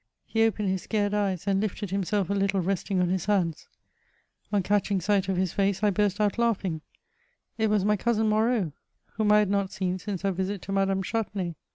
He 0.25 0.41
opened 0.45 0.67
his 0.67 0.81
scared 0.81 1.13
eyes, 1.13 1.45
and 1.45 1.61
lifted 1.61 1.91
hims^ 1.91 2.11
a 2.11 2.33
little, 2.33 2.59
resting 2.59 2.99
on 2.99 3.09
his 3.09 3.25
hands; 3.27 3.67
on 4.51 4.63
catching 4.63 4.99
sight 4.99 5.29
of 5.29 5.37
his 5.37 5.53
face 5.53 5.83
I 5.83 5.91
burst 5.91 6.19
out 6.19 6.37
laughmg; 6.39 6.81
it 7.59 7.69
was 7.69 7.85
my 7.85 7.97
cousin 7.97 8.27
Moreau, 8.27 8.71
whom 9.17 9.31
I 9.31 9.37
had 9.37 9.51
not 9.51 9.71
seen 9.71 9.99
since 9.99 10.25
our 10.25 10.31
visit 10.31 10.63
to 10.63 10.71
Madame 10.71 11.03
Chatenay. 11.03 11.53